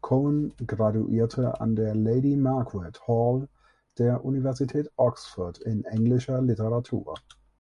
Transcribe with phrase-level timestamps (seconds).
[0.00, 3.48] Cohen graduierte an der Lady Margaret Hall
[3.98, 7.16] der Universität Oxford in Englischer Literatur.